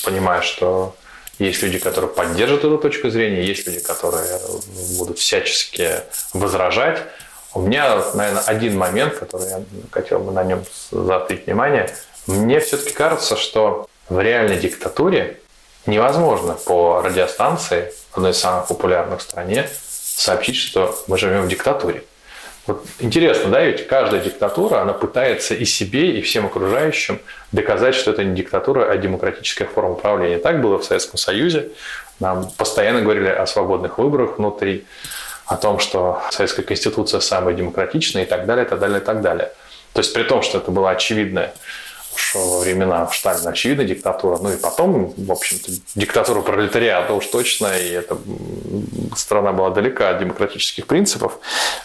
понимаю, 0.05 0.43
что 0.43 0.95
есть 1.39 1.63
люди, 1.63 1.79
которые 1.79 2.11
поддержат 2.11 2.61
эту 2.61 2.79
точку 2.79 3.11
зрения, 3.11 3.43
есть 3.43 3.67
люди, 3.67 3.81
которые 3.81 4.39
будут 4.99 5.19
всячески 5.19 6.03
возражать. 6.35 7.03
У 7.59 7.63
меня, 7.63 8.01
наверное, 8.15 8.43
один 8.43 8.79
момент, 8.79 9.17
который 9.17 9.49
я 9.49 9.61
хотел 9.91 10.21
бы 10.21 10.31
на 10.31 10.45
нем 10.45 10.63
заострить 10.93 11.47
внимание. 11.47 11.91
Мне 12.29 12.61
все-таки 12.61 12.93
кажется, 12.93 13.37
что 13.37 13.89
в 14.09 14.21
реальной 14.21 14.59
диктатуре 14.59 15.41
невозможно 15.85 16.53
по 16.55 17.03
радиостанции, 17.03 17.93
одной 18.13 18.31
из 18.31 18.39
самых 18.39 18.69
популярных 18.69 19.19
в 19.19 19.23
стране, 19.23 19.69
сообщить, 19.89 20.55
что 20.55 20.97
мы 21.09 21.19
живем 21.19 21.43
в 21.43 21.49
диктатуре. 21.49 22.05
Вот 22.69 22.85
интересно, 23.01 23.51
да, 23.51 23.65
ведь 23.65 23.89
каждая 23.89 24.21
диктатура, 24.21 24.83
она 24.83 24.93
пытается 24.93 25.55
и 25.55 25.65
себе, 25.65 26.13
и 26.17 26.23
всем 26.23 26.47
окружающим 26.47 27.21
доказать, 27.51 27.97
что 27.97 28.13
это 28.13 28.23
не 28.23 28.37
диктатура, 28.37 28.89
а 28.89 28.97
демократическая 28.97 29.65
форма 29.65 29.95
управления. 29.95 30.39
Так 30.39 30.61
было 30.61 30.79
в 30.79 30.85
Советском 30.85 31.19
Союзе. 31.19 31.71
Нам 32.21 32.53
постоянно 32.57 33.01
говорили 33.01 33.31
о 33.31 33.47
свободных 33.47 33.99
выборах 33.99 34.39
внутри 34.39 34.87
о 35.49 35.57
том, 35.57 35.79
что 35.79 36.23
Советская 36.31 36.65
Конституция 36.65 37.21
самая 37.21 37.55
демократичная 37.55 38.25
и 38.25 38.27
так 38.27 38.47
далее, 38.47 38.67
и 38.67 38.69
так 38.69 38.79
далее, 38.79 39.01
и 39.01 39.05
так 39.05 39.23
далее. 39.23 39.51
То 39.95 40.01
есть 40.01 40.13
при 40.13 40.23
том, 40.23 40.43
что 40.43 40.59
это 40.59 40.71
была 40.71 40.91
очевидная 40.91 41.55
уж 42.15 42.35
во 42.35 42.59
времена 42.59 43.09
Сталина 43.13 43.51
очевидная 43.51 43.87
диктатура, 43.87 44.39
ну 44.39 44.53
и 44.53 44.57
потом, 44.57 45.15
в 45.17 45.33
общем-то, 45.33 45.73
диктатура 45.95 46.43
пролетариата 46.43 47.15
уж 47.15 47.27
точно, 47.27 47.79
и 47.79 47.91
эта 47.91 48.19
страна 49.17 49.53
была 49.53 49.71
далека 49.71 50.11
от 50.11 50.19
демократических 50.19 50.87
принципов. 50.87 51.39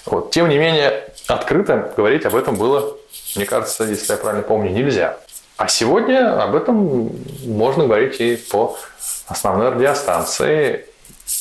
Вот. 0.05 0.31
Тем 0.31 0.49
не 0.49 0.57
менее, 0.57 1.09
открыто 1.27 1.93
говорить 1.95 2.25
об 2.25 2.35
этом 2.35 2.55
было, 2.55 2.97
мне 3.35 3.45
кажется, 3.45 3.85
если 3.85 4.11
я 4.11 4.17
правильно 4.17 4.43
помню, 4.43 4.71
нельзя. 4.71 5.17
А 5.55 5.67
сегодня 5.67 6.41
об 6.43 6.55
этом 6.55 7.11
можно 7.45 7.85
говорить 7.85 8.19
и 8.19 8.35
по 8.35 8.77
основной 9.27 9.69
радиостанции, 9.69 10.87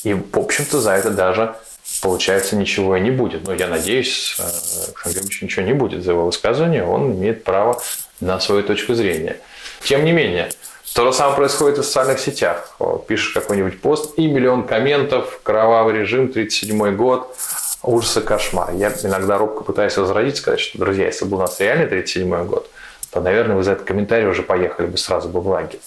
и, 0.05 0.15
в 0.15 0.39
общем-то, 0.39 0.81
за 0.81 0.93
это 0.93 1.11
даже 1.11 1.57
получается, 2.03 2.57
ничего 2.57 2.97
и 2.97 3.01
не 3.01 3.11
будет. 3.11 3.47
Но 3.47 3.55
я 3.55 3.69
надеюсь, 3.69 4.37
э, 4.39 4.43
Александр 4.43 5.01
Григорьевич 5.05 5.43
ничего 5.43 5.65
не 5.65 5.73
будет 5.73 6.03
за 6.03 6.11
его 6.11 6.27
высказывание, 6.27 6.85
он 6.85 7.13
имеет 7.13 7.45
право 7.45 7.81
на 8.21 8.39
свою 8.41 8.63
точку 8.65 8.95
зрения. 8.95 9.37
Тем 9.83 10.05
не 10.05 10.13
менее, 10.13 10.51
то 10.95 11.07
же 11.07 11.13
самое 11.13 11.37
происходит 11.37 11.79
и 11.79 11.81
в 11.81 11.85
социальных 11.85 12.19
сетях. 12.19 12.77
Пишешь 13.07 13.33
какой-нибудь 13.33 13.81
пост, 13.81 14.19
и 14.19 14.27
миллион 14.27 14.67
комментов, 14.67 15.41
кровавый 15.43 15.95
режим, 15.95 16.29
37 16.29 16.97
год, 16.97 17.35
ужасы, 17.83 18.21
кошмар. 18.21 18.75
Я 18.75 18.93
иногда 19.03 19.39
робко 19.39 19.63
пытаюсь 19.63 19.97
возразить, 19.97 20.37
сказать, 20.37 20.61
что, 20.61 20.79
друзья, 20.79 21.07
если 21.07 21.25
бы 21.25 21.37
у 21.37 21.41
нас 21.41 21.59
реально 21.61 21.87
37 21.87 22.47
год, 22.47 22.69
то, 23.11 23.21
наверное, 23.21 23.57
вы 23.57 23.63
за 23.63 23.73
этот 23.73 23.87
комментарий 23.87 24.27
уже 24.27 24.43
поехали 24.43 24.87
бы 24.87 24.99
сразу 24.99 25.29
бы 25.29 25.41
в 25.41 25.49
лагерь. 25.49 25.81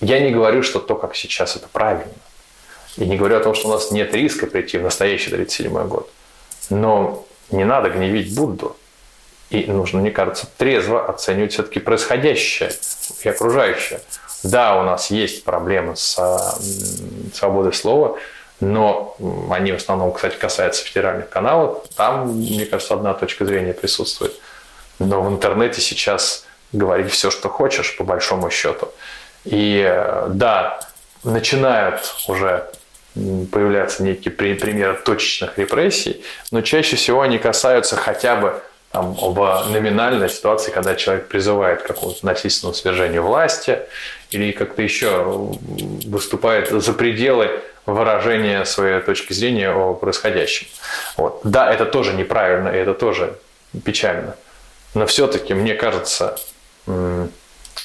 Я 0.00 0.20
не 0.20 0.30
говорю, 0.30 0.62
что 0.62 0.78
то, 0.78 0.94
как 0.94 1.14
сейчас, 1.14 1.56
это 1.56 1.68
правильно. 1.70 2.12
И 2.96 3.04
не 3.04 3.16
говорю 3.16 3.36
о 3.36 3.40
том, 3.40 3.54
что 3.54 3.68
у 3.68 3.72
нас 3.72 3.90
нет 3.90 4.14
риска 4.14 4.46
прийти 4.46 4.78
в 4.78 4.82
настоящий 4.82 5.30
37 5.30 5.86
год. 5.86 6.10
Но 6.70 7.24
не 7.50 7.64
надо 7.64 7.90
гневить 7.90 8.34
Будду. 8.34 8.76
И 9.50 9.64
нужно, 9.64 10.00
мне 10.00 10.10
кажется, 10.10 10.46
трезво 10.58 11.06
оценивать 11.06 11.52
все-таки 11.52 11.80
происходящее 11.80 12.70
и 13.22 13.28
окружающее. 13.28 14.00
Да, 14.42 14.78
у 14.78 14.82
нас 14.82 15.10
есть 15.10 15.44
проблемы 15.44 15.96
с 15.96 16.16
свободой 17.34 17.72
слова, 17.72 18.18
но 18.60 19.16
они 19.50 19.72
в 19.72 19.76
основном, 19.76 20.12
кстати, 20.12 20.36
касаются 20.36 20.84
федеральных 20.84 21.28
каналов. 21.28 21.84
Там, 21.96 22.28
мне 22.28 22.66
кажется, 22.66 22.94
одна 22.94 23.14
точка 23.14 23.46
зрения 23.46 23.72
присутствует. 23.72 24.34
Но 24.98 25.22
в 25.22 25.32
интернете 25.32 25.80
сейчас 25.80 26.44
говорить 26.72 27.10
все, 27.10 27.30
что 27.30 27.48
хочешь, 27.48 27.96
по 27.96 28.04
большому 28.04 28.50
счету. 28.50 28.88
И 29.44 29.82
э, 29.86 30.26
да, 30.28 30.80
начинают 31.24 32.14
уже 32.26 32.68
появляются 33.50 34.02
некие 34.02 34.32
примеры 34.32 34.98
точечных 35.04 35.58
репрессий, 35.58 36.22
но 36.50 36.60
чаще 36.62 36.96
всего 36.96 37.22
они 37.22 37.38
касаются 37.38 37.96
хотя 37.96 38.36
бы 38.36 38.60
там, 38.92 39.12
в 39.12 39.66
номинальной 39.70 40.30
ситуации, 40.30 40.70
когда 40.70 40.94
человек 40.94 41.28
призывает 41.28 41.82
к 41.82 41.86
какому-то 41.86 42.24
насильственному 42.24 42.74
свержению 42.74 43.22
власти 43.22 43.80
или 44.30 44.52
как-то 44.52 44.82
еще 44.82 45.22
выступает 46.06 46.70
за 46.70 46.92
пределы 46.92 47.60
выражения 47.86 48.64
своей 48.64 49.00
точки 49.00 49.32
зрения 49.32 49.70
о 49.70 49.94
происходящем. 49.94 50.68
Вот. 51.16 51.40
Да, 51.44 51.72
это 51.72 51.86
тоже 51.86 52.14
неправильно, 52.14 52.68
и 52.68 52.76
это 52.76 52.94
тоже 52.94 53.36
печально. 53.84 54.36
Но 54.94 55.06
все-таки, 55.06 55.54
мне 55.54 55.74
кажется, 55.74 56.38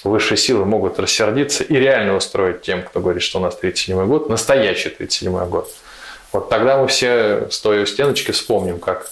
высшие 0.04 0.38
силы 0.38 0.66
могут 0.66 1.00
рассердиться 1.00 1.64
и 1.64 1.76
реально 1.76 2.16
устроить 2.16 2.62
тем, 2.62 2.84
кто 2.84 3.00
говорит, 3.00 3.24
что 3.24 3.40
у 3.40 3.42
нас 3.42 3.56
37 3.56 4.06
год, 4.06 4.30
настоящий 4.30 4.90
37 4.90 5.46
год. 5.48 5.74
Вот 6.32 6.50
тогда 6.50 6.78
мы 6.78 6.88
все, 6.88 7.48
стоя 7.52 7.84
у 7.84 7.86
стеночки, 7.86 8.32
вспомним, 8.32 8.80
как 8.80 9.10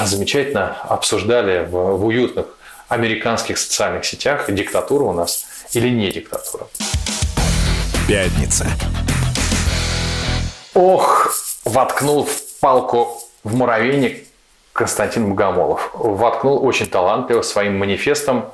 замечательно 0.00 0.76
обсуждали 0.82 1.64
в, 1.64 1.70
в 1.70 2.06
уютных 2.06 2.46
американских 2.88 3.58
социальных 3.58 4.04
сетях, 4.04 4.52
диктатура 4.52 5.04
у 5.04 5.12
нас 5.12 5.46
или 5.72 5.88
не 5.88 6.10
диктатура. 6.10 6.66
Пятница. 8.06 8.66
Ох, 10.74 11.34
воткнул 11.64 12.24
в 12.24 12.60
палку 12.60 13.22
в 13.44 13.54
муравейник 13.54 14.26
Константин 14.72 15.30
Богомолов. 15.30 15.90
Воткнул 15.94 16.64
очень 16.64 16.86
талантливо 16.86 17.42
своим 17.42 17.78
манифестом 17.78 18.52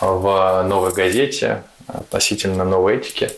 в 0.00 0.62
новой 0.62 0.92
газете 0.92 1.62
относительно 1.86 2.64
новой 2.64 2.96
этики 2.96 3.30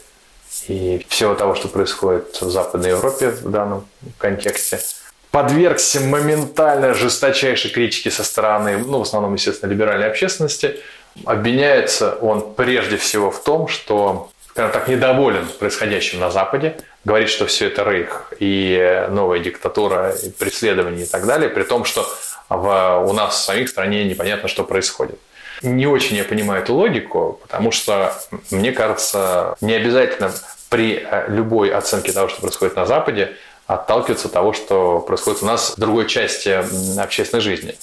и 0.69 1.05
всего 1.09 1.35
того, 1.35 1.55
что 1.55 1.69
происходит 1.69 2.41
в 2.41 2.51
Западной 2.51 2.91
Европе 2.91 3.31
в 3.31 3.51
данном 3.51 3.87
контексте– 4.19 4.81
подвергся 5.37 6.01
моментально 6.01 6.95
жесточайшей 6.95 7.71
критике 7.71 8.11
со 8.11 8.25
стороны, 8.25 8.79
ну, 8.79 9.01
в 9.01 9.03
основном, 9.03 9.35
естественно, 9.35 9.71
либеральной 9.71 10.07
общественности. 10.07 10.81
Обвиняется 11.27 12.15
он 12.15 12.55
прежде 12.55 12.97
всего 12.97 13.31
в 13.31 13.43
том, 13.43 13.69
что, 13.69 14.31
скажем 14.49 14.73
так, 14.73 14.89
недоволен 14.89 15.47
происходящим 15.59 16.21
на 16.21 16.31
Западе, 16.31 16.79
говорит, 17.05 17.29
что 17.29 17.45
все 17.45 17.67
это 17.67 17.85
рейх 17.85 18.33
и 18.41 19.07
новая 19.11 19.41
диктатура, 19.41 20.11
и 20.13 20.31
преследование 20.31 21.05
и 21.05 21.09
так 21.09 21.27
далее, 21.27 21.51
при 21.51 21.65
том, 21.65 21.85
что 21.85 22.09
в, 22.49 23.05
у 23.07 23.13
нас 23.13 23.35
в 23.35 23.45
своей 23.45 23.67
стране 23.67 24.05
непонятно, 24.05 24.49
что 24.49 24.65
происходит. 24.65 25.19
Не 25.63 25.87
очень 25.87 26.17
я 26.17 26.25
понимаю 26.25 26.63
эту 26.63 26.75
логику, 26.75 27.39
потому 27.43 27.71
что, 27.71 28.15
мне 28.51 28.73
кажется, 28.73 29.57
не 29.61 29.75
обязательно 29.75 30.33
при 30.69 30.99
э, 30.99 31.27
любой 31.29 31.71
оценке 31.71 32.13
того, 32.13 32.29
что 32.29 32.41
происходит 32.41 32.77
на 32.77 32.87
Западе, 32.87 33.37
отталкиваться 33.67 34.29
от 34.29 34.35
того, 34.35 34.53
что 34.53 35.01
происходит 35.01 35.43
у 35.43 35.47
нас 35.47 35.75
в 35.77 35.81
другой 35.81 36.07
части 36.07 36.49
общественной 36.99 37.41
жизни. 37.41 37.77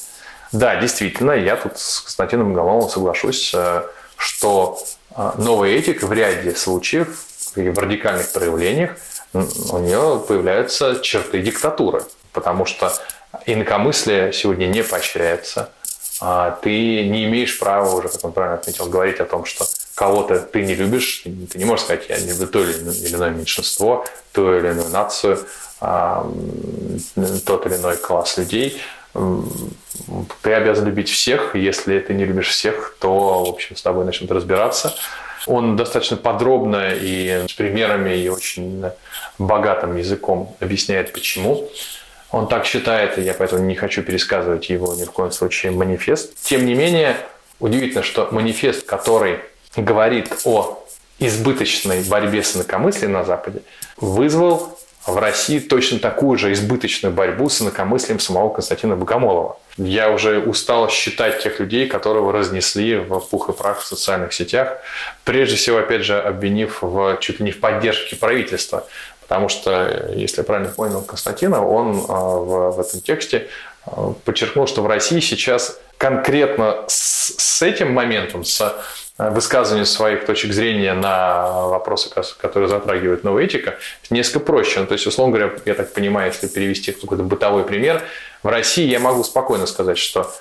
Да, 0.51 0.75
действительно, 0.75 1.31
я 1.31 1.55
тут 1.55 1.77
с 1.79 2.01
Константином 2.01 2.53
Голововым 2.53 2.89
соглашусь, 2.89 3.51
э, 3.53 3.83
что 4.17 4.79
э, 5.15 5.31
новая 5.37 5.71
этика 5.71 6.05
в 6.05 6.13
ряде 6.13 6.55
случаев 6.55 7.25
и 7.55 7.69
в 7.69 7.79
радикальных 7.79 8.31
проявлениях 8.31 8.91
у 9.33 9.79
нее 9.79 10.23
появляются 10.27 10.99
черты 11.01 11.41
диктатуры, 11.41 12.03
потому 12.33 12.65
что 12.65 12.93
инакомыслие 13.45 14.31
сегодня 14.31 14.67
не 14.67 14.83
поощряется. 14.83 15.71
А 16.25 16.51
ты 16.51 16.69
не 17.09 17.25
имеешь 17.25 17.59
права 17.59 17.93
уже, 17.93 18.07
как 18.07 18.23
он 18.23 18.31
правильно 18.31 18.57
отметил, 18.57 18.85
говорить 18.85 19.19
о 19.19 19.25
том, 19.25 19.43
что 19.43 19.65
кого-то 19.93 20.39
ты 20.39 20.63
не 20.63 20.73
любишь, 20.73 21.23
ты 21.51 21.57
не 21.57 21.65
можешь 21.65 21.83
сказать, 21.83 22.05
я 22.07 22.17
не 22.17 22.29
люблю 22.31 22.47
то 22.47 22.63
или 22.63 23.13
иное 23.13 23.31
меньшинство, 23.31 24.05
ту 24.31 24.55
или 24.55 24.69
иную 24.69 24.87
нацию, 24.87 25.37
тот 25.81 27.65
или 27.65 27.75
иной 27.75 27.97
класс 27.97 28.37
людей, 28.37 28.81
ты 30.41 30.53
обязан 30.53 30.85
любить 30.85 31.09
всех. 31.09 31.57
Если 31.57 31.99
ты 31.99 32.13
не 32.13 32.23
любишь 32.23 32.47
всех, 32.47 32.95
то, 33.01 33.43
в 33.43 33.49
общем, 33.49 33.75
с 33.75 33.81
тобой 33.81 34.05
начнут 34.05 34.31
разбираться. 34.31 34.95
Он 35.45 35.75
достаточно 35.75 36.15
подробно 36.15 36.93
и 36.93 37.45
с 37.49 37.51
примерами, 37.51 38.15
и 38.15 38.29
очень 38.29 38.85
богатым 39.37 39.97
языком 39.97 40.55
объясняет, 40.61 41.11
почему. 41.11 41.69
Он 42.33 42.47
так 42.47 42.65
считает, 42.65 43.19
и 43.19 43.21
я 43.21 43.35
поэтому 43.35 43.63
не 43.63 43.75
хочу 43.75 44.01
пересказывать 44.01 44.67
его 44.67 44.95
ни 44.95 45.03
в 45.03 45.11
коем 45.11 45.31
случае 45.31 45.71
манифест. 45.71 46.33
Тем 46.41 46.65
не 46.65 46.73
менее, 46.73 47.15
удивительно, 47.59 48.01
что 48.01 48.27
манифест, 48.31 48.87
который 48.87 49.39
говорит 49.75 50.33
о 50.43 50.83
избыточной 51.19 52.01
борьбе 52.01 52.41
с 52.41 52.55
инакомыслием 52.55 53.11
на 53.11 53.23
Западе, 53.23 53.61
вызвал 53.97 54.79
в 55.05 55.17
России 55.17 55.59
точно 55.59 55.99
такую 55.99 56.39
же 56.39 56.53
избыточную 56.53 57.13
борьбу 57.13 57.49
с 57.49 57.61
инакомыслием 57.61 58.19
самого 58.19 58.49
Константина 58.49 58.95
Богомолова. 58.95 59.59
Я 59.77 60.09
уже 60.09 60.39
устал 60.39 60.89
считать 60.89 61.43
тех 61.43 61.59
людей, 61.59 61.87
которого 61.87 62.31
разнесли 62.31 62.95
в 62.95 63.19
пух 63.19 63.49
и 63.49 63.53
прах 63.53 63.81
в 63.81 63.85
социальных 63.85 64.33
сетях, 64.33 64.77
прежде 65.23 65.55
всего, 65.55 65.77
опять 65.77 66.03
же, 66.03 66.19
обвинив 66.19 66.81
в, 66.81 67.17
чуть 67.19 67.39
ли 67.39 67.45
не 67.45 67.51
в 67.51 67.59
поддержке 67.59 68.15
правительства. 68.15 68.87
Потому 69.33 69.49
что, 69.49 70.11
если 70.15 70.41
я 70.41 70.43
правильно 70.43 70.71
понял 70.71 71.01
Константина, 71.01 71.65
он 71.65 72.05
а, 72.07 72.13
в, 72.13 72.71
в 72.75 72.79
этом 72.79 73.01
тексте 73.01 73.47
а, 73.85 74.13
подчеркнул, 74.25 74.67
что 74.67 74.83
в 74.83 74.87
России 74.87 75.19
сейчас 75.21 75.79
конкретно 75.97 76.83
с, 76.87 77.33
с 77.37 77.61
этим 77.63 77.93
моментом, 77.93 78.43
с 78.43 78.61
Э, 79.19 79.29
высказыванию 79.29 79.85
своих 79.85 80.25
точек 80.25 80.53
зрения 80.53 80.93
на 80.93 81.67
вопросы, 81.67 82.09
которые 82.09 82.67
затрагивает 82.67 83.23
новая 83.23 83.43
этика, 83.43 83.77
несколько 84.09 84.39
проще. 84.39 84.79
Ну, 84.79 84.87
то 84.87 84.93
есть, 84.93 85.05
условно 85.05 85.37
говоря, 85.37 85.53
я 85.65 85.75
так 85.75 85.93
понимаю, 85.93 86.31
если 86.31 86.47
перевести 86.47 86.91
какой-то 86.91 87.23
бытовой 87.23 87.63
пример, 87.63 88.01
в 88.41 88.47
России 88.47 88.87
я 88.87 88.99
могу 88.99 89.23
спокойно 89.23 89.67
сказать, 89.67 89.99
что 89.99 90.33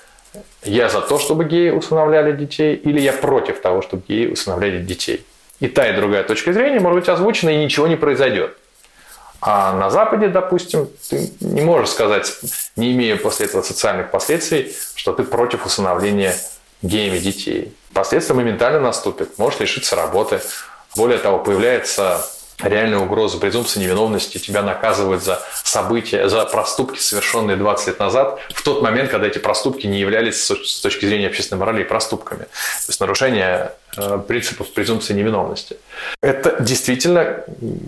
я 0.63 0.89
за 0.89 1.01
то, 1.01 1.19
чтобы 1.19 1.45
геи 1.45 1.69
усыновляли 1.69 2.35
детей, 2.35 2.75
или 2.75 2.99
я 2.99 3.13
против 3.13 3.61
того, 3.61 3.83
чтобы 3.83 4.03
геи 4.07 4.25
усыновляли 4.25 4.81
детей. 4.81 5.23
И 5.59 5.67
та, 5.67 5.87
и 5.87 5.95
другая 5.95 6.23
точка 6.23 6.51
зрения 6.51 6.79
может 6.79 7.01
быть 7.01 7.09
озвучена, 7.09 7.51
и 7.51 7.63
ничего 7.63 7.85
не 7.85 7.95
произойдет. 7.95 8.57
А 9.45 9.73
на 9.73 9.89
Западе, 9.89 10.29
допустим, 10.29 10.87
ты 11.09 11.29
не 11.41 11.61
можешь 11.61 11.89
сказать, 11.89 12.33
не 12.77 12.93
имея 12.93 13.17
после 13.17 13.47
этого 13.47 13.61
социальных 13.61 14.09
последствий, 14.09 14.73
что 14.95 15.11
ты 15.11 15.23
против 15.23 15.65
усыновления 15.65 16.33
геями 16.81 17.17
детей. 17.17 17.75
Последствия 17.93 18.35
моментально 18.35 18.79
наступят. 18.79 19.37
Можешь 19.37 19.59
лишиться 19.59 19.97
работы. 19.97 20.39
Более 20.95 21.17
того, 21.17 21.39
появляется 21.39 22.25
реальная 22.61 22.99
угроза 22.99 23.37
презумпции 23.37 23.79
невиновности, 23.79 24.37
тебя 24.37 24.61
наказывают 24.61 25.23
за 25.23 25.41
события, 25.63 26.29
за 26.29 26.45
проступки, 26.45 26.99
совершенные 26.99 27.57
20 27.57 27.87
лет 27.87 27.99
назад, 27.99 28.39
в 28.49 28.61
тот 28.63 28.81
момент, 28.81 29.09
когда 29.09 29.27
эти 29.27 29.39
проступки 29.39 29.87
не 29.87 29.99
являлись 29.99 30.43
с 30.43 30.81
точки 30.81 31.05
зрения 31.05 31.27
общественной 31.27 31.59
морали 31.59 31.83
проступками. 31.83 32.43
То 32.43 32.89
есть 32.89 32.99
нарушение 32.99 33.73
э, 33.97 34.19
принципов 34.27 34.71
презумпции 34.73 35.13
невиновности. 35.13 35.77
Это 36.21 36.61
действительно, 36.61 37.43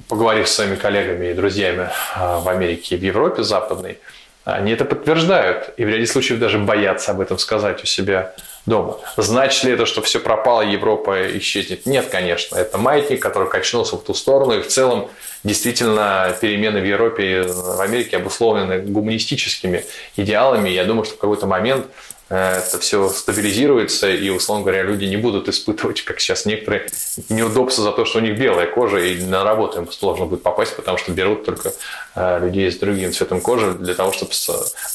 поговорив 0.07 0.47
с 0.47 0.55
своими 0.55 0.75
коллегами 0.75 1.27
и 1.27 1.33
друзьями 1.33 1.89
э, 2.15 2.39
в 2.39 2.49
Америке 2.49 2.95
и 2.95 2.97
в 2.97 3.03
Европе 3.03 3.43
западной, 3.43 3.99
они 4.45 4.71
это 4.71 4.85
подтверждают 4.85 5.73
и 5.75 5.85
в 5.85 5.89
ряде 5.89 6.05
случаев 6.05 6.39
даже 6.39 6.59
боятся 6.59 7.11
об 7.11 7.19
этом 7.19 7.39
сказать 7.39 7.81
у 7.83 7.87
себя 7.87 8.33
дома. 8.65 8.97
Значит 9.17 9.63
ли 9.63 9.73
это, 9.73 9.85
что 9.85 10.01
все 10.01 10.19
пропало, 10.19 10.61
Европа 10.61 11.37
исчезнет? 11.37 11.85
Нет, 11.85 12.07
конечно. 12.07 12.55
Это 12.57 12.77
маятник, 12.77 13.21
который 13.21 13.49
качнулся 13.49 13.95
в 13.95 14.03
ту 14.03 14.13
сторону. 14.13 14.53
И 14.57 14.61
в 14.61 14.67
целом 14.67 15.09
действительно 15.43 16.35
перемены 16.41 16.81
в 16.81 16.85
Европе 16.85 17.23
и 17.23 17.41
в 17.47 17.79
Америке 17.79 18.17
обусловлены 18.17 18.79
гуманистическими 18.79 19.85
идеалами. 20.17 20.69
Я 20.69 20.85
думаю, 20.85 21.05
что 21.05 21.15
в 21.15 21.19
какой-то 21.19 21.45
момент 21.47 21.85
это 22.29 22.79
все 22.79 23.09
стабилизируется, 23.09 24.09
и, 24.09 24.29
условно 24.29 24.63
говоря, 24.63 24.83
люди 24.83 25.05
не 25.05 25.17
будут 25.17 25.47
испытывать, 25.47 26.01
как 26.03 26.19
сейчас 26.19 26.45
некоторые, 26.45 26.87
неудобства 27.29 27.83
за 27.83 27.91
то, 27.91 28.05
что 28.05 28.17
у 28.17 28.21
них 28.21 28.37
белая 28.37 28.65
кожа, 28.65 28.97
и 28.97 29.23
на 29.23 29.43
работу 29.43 29.79
им 29.79 29.91
сложно 29.91 30.25
будет 30.25 30.41
попасть, 30.41 30.75
потому 30.75 30.97
что 30.97 31.11
берут 31.11 31.45
только 31.45 31.73
э, 32.15 32.39
людей 32.41 32.71
с 32.71 32.77
другим 32.77 33.13
цветом 33.13 33.41
кожи 33.41 33.73
для 33.73 33.93
того, 33.93 34.11
чтобы 34.11 34.31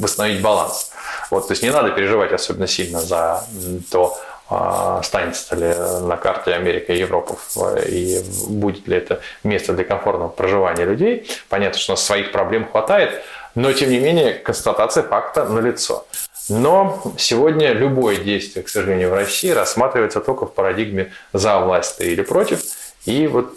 восстановить 0.01 0.43
баланс. 0.43 0.91
Вот, 1.31 1.47
то 1.47 1.53
есть 1.53 1.63
не 1.63 1.71
надо 1.71 1.91
переживать 1.91 2.33
особенно 2.33 2.67
сильно 2.67 3.01
за 3.01 3.45
то, 3.91 4.19
а, 4.49 4.99
останется 4.99 5.55
ли 5.55 5.73
на 6.05 6.17
карте 6.17 6.53
Америка 6.53 6.93
и 6.93 6.99
Европа, 6.99 7.39
и 7.87 8.21
будет 8.49 8.89
ли 8.89 8.97
это 8.97 9.21
место 9.45 9.73
для 9.75 9.85
комфортного 9.85 10.29
проживания 10.29 10.85
людей. 10.85 11.31
Понятно, 11.49 11.79
что 11.79 11.93
у 11.93 11.95
нас 11.95 12.05
своих 12.05 12.33
проблем 12.33 12.69
хватает, 12.69 13.23
но 13.55 13.73
тем 13.73 13.91
не 13.91 14.01
менее 14.01 14.35
констатация 14.35 15.05
факта 15.05 15.45
налицо. 15.45 16.05
Но 16.51 17.01
сегодня 17.17 17.73
любое 17.73 18.17
действие, 18.17 18.65
к 18.65 18.69
сожалению, 18.69 19.11
в 19.11 19.15
России 19.15 19.51
рассматривается 19.51 20.21
только 20.21 20.47
в 20.47 20.53
парадигме 20.53 21.13
«за 21.33 21.61
власть 21.61 22.01
или 22.01 22.23
против», 22.23 22.61
и 23.07 23.29
вот 23.29 23.57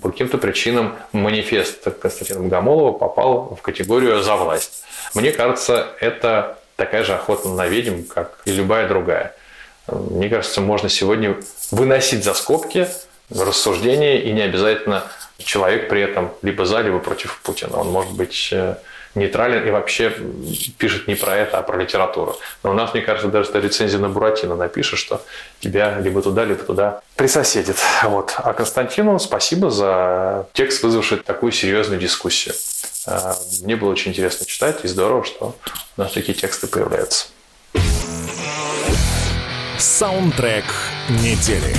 по 0.00 0.10
каким-то 0.10 0.38
причинам 0.38 0.96
манифест 1.12 1.82
Константина 2.00 2.40
Богомолова 2.40 2.92
попал 2.96 3.56
в 3.56 3.62
категорию 3.62 4.22
«за 4.22 4.36
власть». 4.36 4.84
Мне 5.12 5.32
кажется, 5.32 5.88
это 6.00 6.58
такая 6.76 7.02
же 7.02 7.14
охота 7.14 7.48
на 7.48 7.66
ведьм, 7.66 8.04
как 8.04 8.40
и 8.44 8.52
любая 8.52 8.88
другая. 8.88 9.34
Мне 9.88 10.28
кажется, 10.28 10.60
можно 10.60 10.88
сегодня 10.88 11.36
выносить 11.72 12.22
за 12.22 12.32
скобки 12.34 12.86
рассуждения, 13.28 14.22
и 14.22 14.32
не 14.32 14.42
обязательно 14.42 15.02
человек 15.38 15.88
при 15.88 16.02
этом 16.02 16.30
либо 16.42 16.64
за, 16.64 16.80
либо 16.80 17.00
против 17.00 17.40
Путина. 17.42 17.80
Он 17.80 17.88
может 17.88 18.12
быть 18.12 18.50
э, 18.52 18.76
нейтрален 19.14 19.66
и 19.66 19.70
вообще 19.70 20.14
пишет 20.78 21.08
не 21.08 21.14
про 21.14 21.36
это, 21.36 21.58
а 21.58 21.62
про 21.62 21.76
литературу. 21.76 22.36
Но 22.62 22.70
у 22.70 22.74
нас, 22.74 22.94
мне 22.94 23.02
кажется, 23.02 23.28
даже 23.28 23.50
рецензия 23.60 23.98
на 23.98 24.08
Буратино 24.08 24.54
напишет, 24.56 24.98
что 24.98 25.22
тебя 25.58 25.98
либо 25.98 26.22
туда, 26.22 26.44
либо 26.44 26.62
туда 26.62 27.02
присоседит. 27.16 27.76
Вот. 28.02 28.34
А 28.36 28.52
Константину 28.52 29.18
спасибо 29.18 29.70
за 29.70 30.46
текст, 30.52 30.82
вызвавший 30.82 31.18
такую 31.18 31.52
серьезную 31.52 32.00
дискуссию. 32.00 32.54
Э, 33.06 33.34
мне 33.62 33.76
было 33.76 33.90
очень 33.90 34.12
интересно 34.12 34.46
читать, 34.46 34.84
и 34.84 34.88
здорово, 34.88 35.24
что 35.24 35.56
у 35.96 36.00
нас 36.00 36.12
такие 36.12 36.34
тексты 36.34 36.66
появляются. 36.66 37.26
Саундтрек 39.78 40.64
недели. 41.08 41.74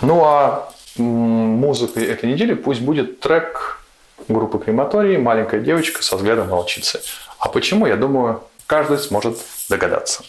Ну 0.00 0.22
а 0.24 0.72
музыкой 0.96 2.04
этой 2.06 2.30
недели 2.30 2.54
пусть 2.54 2.80
будет 2.80 3.20
трек 3.20 3.67
группы 4.28 4.58
Крематорий 4.58 5.16
«Маленькая 5.18 5.60
девочка 5.60 6.02
со 6.02 6.16
взглядом 6.16 6.48
волчицы». 6.48 7.00
А 7.38 7.48
почему, 7.48 7.86
я 7.86 7.96
думаю, 7.96 8.42
каждый 8.66 8.98
сможет 8.98 9.38
догадаться. 9.68 10.22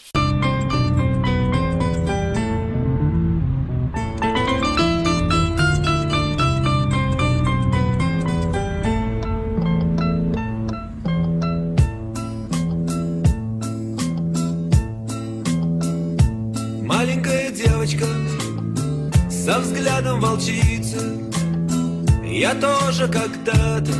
Я 22.30 22.54
тоже 22.54 23.08
когда-то 23.08 23.92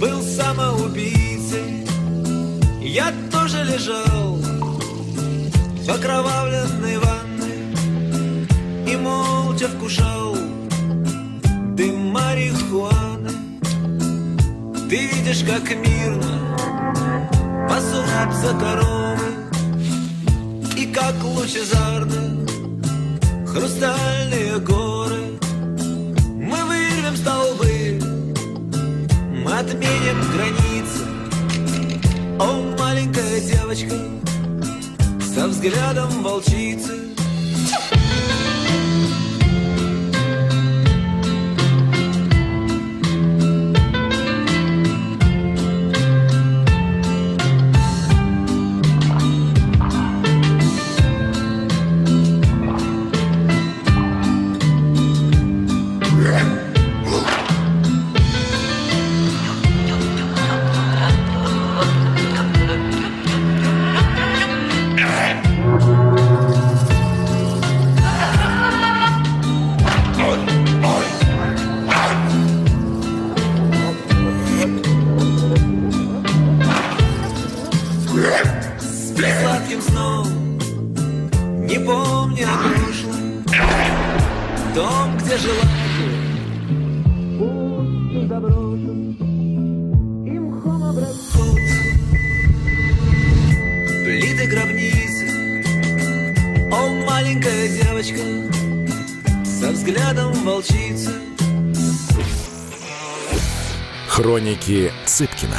был 0.00 0.22
самоубийцей. 0.22 1.84
Я 2.80 3.12
тоже 3.32 3.64
лежал 3.64 4.36
в 4.36 5.90
окровавленной 5.90 6.98
ванной 6.98 8.46
И 8.86 8.96
молча 8.96 9.68
вкушал 9.68 10.36
дым 11.76 12.12
марихуаны. 12.12 13.30
Ты 14.88 15.06
видишь, 15.06 15.42
как 15.42 15.68
мирно 15.76 16.56
пасутся 17.68 18.54
коровы 18.60 19.30
и 20.76 20.86
как 20.86 21.14
лучезарны 21.24 22.46
хрустальные 23.46 24.58
горы 24.60 25.33
отменим 29.58 30.20
границы. 30.32 31.04
О, 32.40 32.76
маленькая 32.78 33.40
девочка 33.40 33.94
со 35.20 35.48
взглядом 35.48 36.22
волчицы 36.22 37.03
Дом, 84.74 85.16
где 85.18 85.36
жила 85.36 85.62
ты, 85.62 86.04
пусть 87.38 88.28
заброшен 88.28 89.12
И 90.26 90.38
мхом 90.38 90.82
обрастут 90.82 91.60
плиты 94.04 94.46
гробницы. 94.48 95.62
О, 96.72 96.88
маленькая 97.06 97.68
девочка 97.68 98.18
со 99.44 99.70
взглядом 99.70 100.32
волчицы 100.44 101.12
Хроники 104.08 104.92
Цыпкина. 105.06 105.58